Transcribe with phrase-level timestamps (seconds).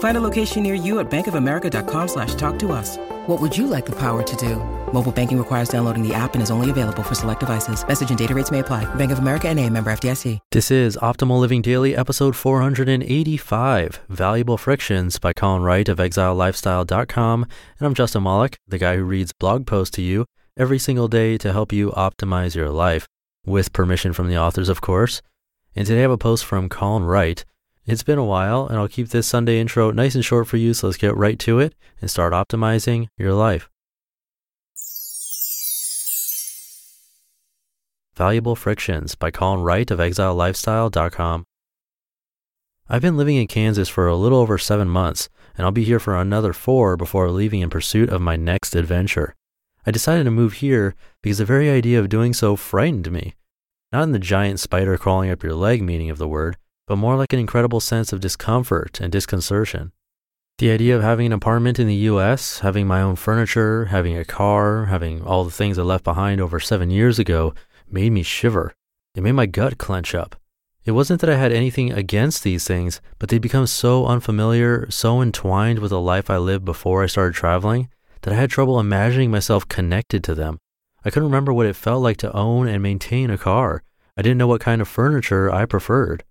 [0.00, 2.96] Find a location near you at bankofamerica.com slash talk to us.
[3.26, 4.56] What would you like the power to do?
[4.92, 7.86] Mobile banking requires downloading the app and is only available for select devices.
[7.86, 8.92] Message and data rates may apply.
[8.96, 10.38] Bank of America and a member FDIC.
[10.52, 17.42] This is Optimal Living Daily, episode 485, Valuable Frictions by Colin Wright of ExileLifestyle.com.
[17.42, 20.24] And I'm Justin Malik, the guy who reads blog posts to you
[20.56, 23.06] every single day to help you optimize your life,
[23.44, 25.20] with permission from the authors, of course.
[25.76, 27.44] And today I have a post from Colin Wright.
[27.90, 30.74] It's been a while, and I'll keep this Sunday intro nice and short for you,
[30.74, 33.68] so let's get right to it and start optimizing your life.
[38.14, 41.46] Valuable Frictions by Colin Wright of ExileLifestyle.com.
[42.88, 45.98] I've been living in Kansas for a little over seven months, and I'll be here
[45.98, 49.34] for another four before leaving in pursuit of my next adventure.
[49.84, 53.34] I decided to move here because the very idea of doing so frightened me.
[53.90, 56.56] Not in the giant spider crawling up your leg meaning of the word,
[56.90, 59.92] but more like an incredible sense of discomfort and disconcertion.
[60.58, 64.24] The idea of having an apartment in the US, having my own furniture, having a
[64.24, 67.54] car, having all the things I left behind over seven years ago
[67.88, 68.74] made me shiver.
[69.14, 70.34] It made my gut clench up.
[70.84, 75.22] It wasn't that I had anything against these things, but they'd become so unfamiliar, so
[75.22, 77.88] entwined with the life I lived before I started traveling,
[78.22, 80.58] that I had trouble imagining myself connected to them.
[81.04, 83.84] I couldn't remember what it felt like to own and maintain a car.
[84.16, 86.24] I didn't know what kind of furniture I preferred.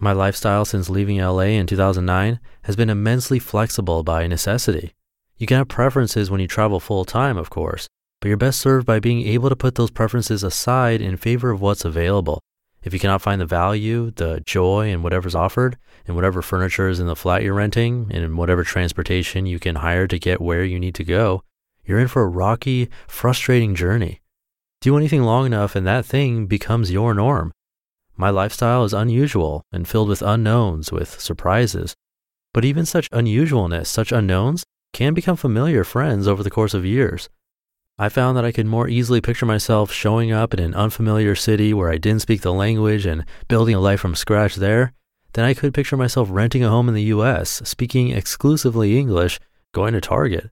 [0.00, 4.94] My lifestyle since leaving LA in 2009 has been immensely flexible by necessity.
[5.36, 7.88] You can have preferences when you travel full time, of course,
[8.20, 11.60] but you're best served by being able to put those preferences aside in favor of
[11.60, 12.40] what's available.
[12.84, 15.76] If you cannot find the value, the joy in whatever's offered,
[16.06, 19.76] in whatever furniture is in the flat you're renting, and in whatever transportation you can
[19.76, 21.42] hire to get where you need to go,
[21.84, 24.20] you're in for a rocky, frustrating journey.
[24.80, 27.52] Do anything long enough and that thing becomes your norm.
[28.20, 31.94] My lifestyle is unusual and filled with unknowns, with surprises.
[32.52, 37.28] But even such unusualness, such unknowns, can become familiar friends over the course of years.
[37.96, 41.72] I found that I could more easily picture myself showing up in an unfamiliar city
[41.72, 44.92] where I didn't speak the language and building a life from scratch there
[45.34, 49.38] than I could picture myself renting a home in the US, speaking exclusively English,
[49.72, 50.50] going to Target.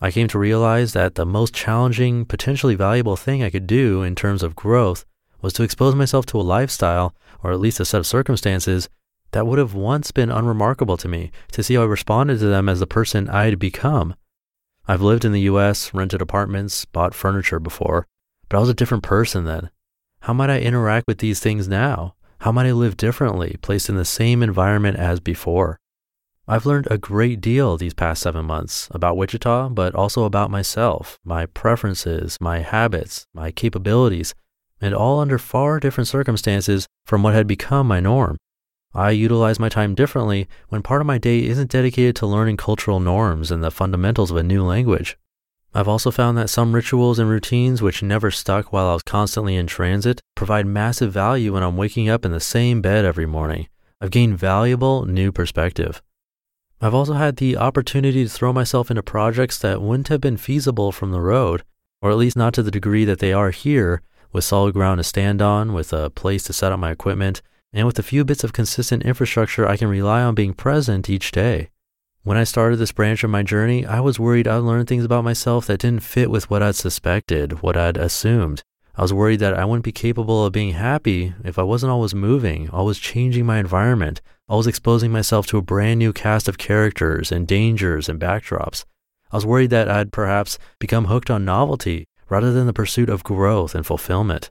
[0.00, 4.14] I came to realize that the most challenging, potentially valuable thing I could do in
[4.14, 5.04] terms of growth
[5.42, 8.88] was to expose myself to a lifestyle, or at least a set of circumstances,
[9.32, 12.68] that would have once been unremarkable to me, to see how I responded to them
[12.68, 14.14] as the person I'd become.
[14.88, 18.06] I've lived in the US, rented apartments, bought furniture before,
[18.48, 19.70] but I was a different person then.
[20.20, 22.14] How might I interact with these things now?
[22.40, 25.78] How might I live differently, placed in the same environment as before?
[26.48, 31.18] I've learned a great deal these past seven months about Wichita, but also about myself,
[31.24, 34.32] my preferences, my habits, my capabilities,
[34.80, 38.36] and all under far different circumstances from what had become my norm.
[38.94, 43.00] I utilize my time differently when part of my day isn't dedicated to learning cultural
[43.00, 45.18] norms and the fundamentals of a new language.
[45.74, 49.56] I've also found that some rituals and routines which never stuck while I was constantly
[49.56, 53.68] in transit provide massive value when I'm waking up in the same bed every morning.
[54.00, 56.00] I've gained valuable new perspective.
[56.80, 60.92] I've also had the opportunity to throw myself into projects that wouldn't have been feasible
[60.92, 61.62] from the road,
[62.00, 64.00] or at least not to the degree that they are here,
[64.36, 67.40] with solid ground to stand on, with a place to set up my equipment,
[67.72, 71.32] and with a few bits of consistent infrastructure, I can rely on being present each
[71.32, 71.70] day.
[72.22, 75.24] When I started this branch of my journey, I was worried I'd learn things about
[75.24, 78.62] myself that didn't fit with what I'd suspected, what I'd assumed.
[78.94, 82.14] I was worried that I wouldn't be capable of being happy if I wasn't always
[82.14, 87.32] moving, always changing my environment, always exposing myself to a brand new cast of characters
[87.32, 88.84] and dangers and backdrops.
[89.32, 93.24] I was worried that I'd perhaps become hooked on novelty rather than the pursuit of
[93.24, 94.50] growth and fulfillment.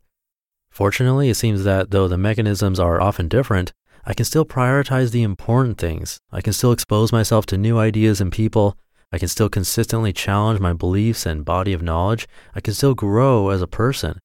[0.69, 3.73] Fortunately, it seems that though the mechanisms are often different,
[4.05, 6.19] I can still prioritize the important things.
[6.31, 8.77] I can still expose myself to new ideas and people.
[9.11, 12.27] I can still consistently challenge my beliefs and body of knowledge.
[12.53, 14.19] I can still grow as a person.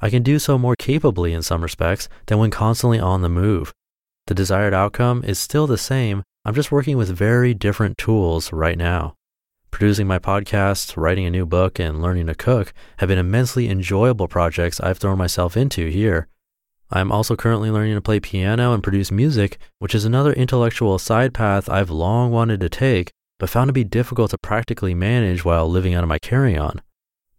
[0.00, 3.72] I can do so more capably in some respects than when constantly on the move.
[4.26, 6.22] The desired outcome is still the same.
[6.44, 9.14] I'm just working with very different tools right now.
[9.76, 14.26] Producing my podcast, writing a new book, and learning to cook have been immensely enjoyable
[14.26, 16.28] projects I've thrown myself into here.
[16.90, 21.34] I'm also currently learning to play piano and produce music, which is another intellectual side
[21.34, 25.68] path I've long wanted to take, but found to be difficult to practically manage while
[25.68, 26.80] living out of my carry on.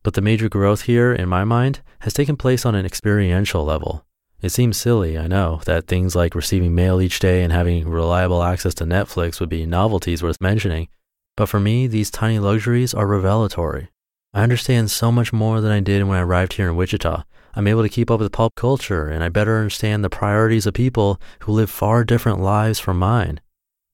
[0.03, 4.05] But the major growth here, in my mind, has taken place on an experiential level.
[4.43, 8.43] It seems silly, I know, that things like receiving mail each day and having reliable
[8.43, 10.89] access to Netflix would be novelties worth mentioning,
[11.37, 13.87] but for me, these tiny luxuries are revelatory.
[14.33, 17.23] I understand so much more than I did when I arrived here in Wichita.
[17.55, 20.73] I'm able to keep up with pop culture and I better understand the priorities of
[20.73, 23.39] people who live far different lives from mine.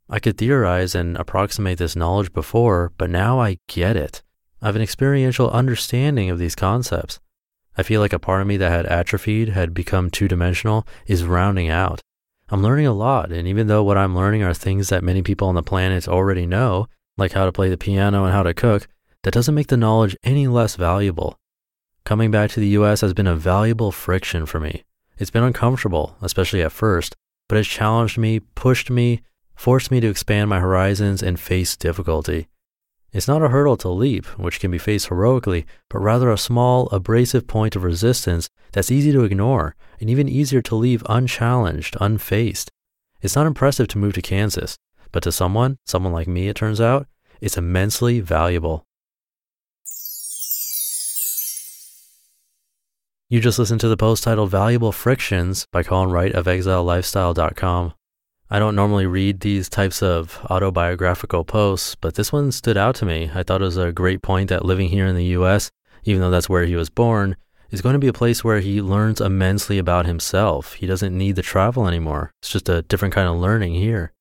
[0.09, 4.21] I could theorize and approximate this knowledge before, but now I get it.
[4.61, 7.19] I have an experiential understanding of these concepts.
[7.77, 11.23] I feel like a part of me that had atrophied, had become two dimensional, is
[11.23, 12.01] rounding out.
[12.49, 15.47] I'm learning a lot, and even though what I'm learning are things that many people
[15.47, 16.87] on the planet already know,
[17.17, 18.87] like how to play the piano and how to cook,
[19.23, 21.37] that doesn't make the knowledge any less valuable.
[22.05, 24.83] Coming back to the US has been a valuable friction for me.
[25.17, 27.15] It's been uncomfortable, especially at first,
[27.47, 29.21] but it's challenged me, pushed me,
[29.55, 32.47] forced me to expand my horizons and face difficulty.
[33.13, 36.89] It's not a hurdle to leap, which can be faced heroically, but rather a small,
[36.89, 42.71] abrasive point of resistance that's easy to ignore and even easier to leave unchallenged, unfaced.
[43.21, 44.77] It's not impressive to move to Kansas,
[45.13, 47.07] but to someone, someone like me, it turns out,
[47.39, 48.85] it's immensely valuable.
[53.29, 57.93] You just listened to the post titled Valuable Frictions by Colin Wright of ExileLifestyle.com.
[58.49, 63.05] I don't normally read these types of autobiographical posts, but this one stood out to
[63.05, 63.31] me.
[63.33, 65.71] I thought it was a great point that living here in the US,
[66.03, 67.35] even though that's where he was born,
[67.71, 70.73] is going to be a place where he learns immensely about himself.
[70.73, 72.31] He doesn't need to travel anymore.
[72.41, 74.13] It's just a different kind of learning here.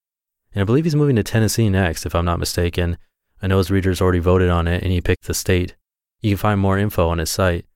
[0.54, 2.98] And I believe he's moving to Tennessee next, if I'm not mistaken.
[3.40, 5.76] I know his readers already voted on it and he picked the state.
[6.20, 7.66] You can find more info on his site.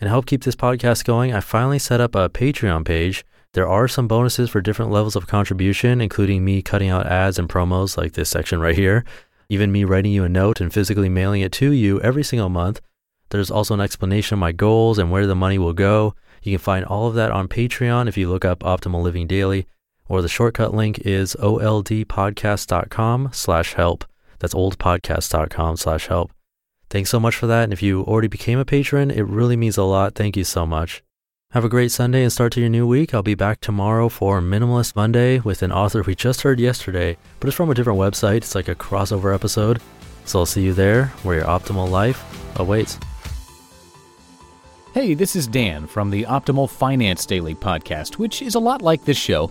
[0.00, 3.68] And to help keep this podcast going, I finally set up a Patreon page there
[3.68, 7.96] are some bonuses for different levels of contribution, including me cutting out ads and promos
[7.96, 9.04] like this section right here,
[9.48, 12.80] even me writing you a note and physically mailing it to you every single month.
[13.30, 16.14] There's also an explanation of my goals and where the money will go.
[16.44, 19.66] You can find all of that on Patreon if you look up Optimal Living Daily,
[20.10, 24.04] or the shortcut link is oldpodcast.com slash help.
[24.40, 26.32] That's oldpodcast.com slash help.
[26.90, 27.64] Thanks so much for that.
[27.64, 30.16] And if you already became a patron, it really means a lot.
[30.16, 31.04] Thank you so much.
[31.52, 33.14] Have a great Sunday and start to your new week.
[33.14, 37.46] I'll be back tomorrow for Minimalist Monday with an author we just heard yesterday, but
[37.46, 38.38] it's from a different website.
[38.38, 39.80] It's like a crossover episode.
[40.24, 42.20] So I'll see you there where your optimal life
[42.58, 42.98] awaits.
[44.92, 49.04] Hey, this is Dan from the Optimal Finance Daily podcast, which is a lot like
[49.04, 49.50] this show,